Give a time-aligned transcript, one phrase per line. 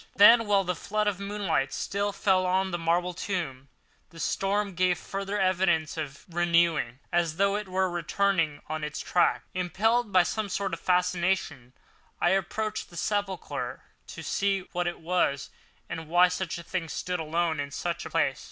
[0.15, 3.69] Then while the flood of moonlight still fell on the marble tomb,
[4.09, 9.43] the storm gave further evidence of renewing, as though it was returning on its track.
[9.53, 11.73] Impelled by some sort of fascination,
[12.19, 15.51] I approached the sepulchre to see what it was,
[15.87, 18.39] and why such a thing stood alone in such a place.